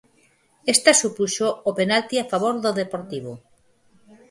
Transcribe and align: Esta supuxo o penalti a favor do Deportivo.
Esta 0.73 0.91
supuxo 1.01 1.47
o 1.69 1.71
penalti 1.79 2.15
a 2.19 2.25
favor 2.31 2.55
do 2.63 2.71
Deportivo. 2.81 3.31